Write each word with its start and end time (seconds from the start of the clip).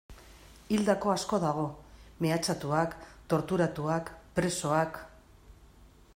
Hildako 0.75 1.11
asko 1.15 1.39
dago, 1.43 1.65
mehatxatuak, 2.27 2.97
torturatuak, 3.35 4.13
presoak... 4.41 4.99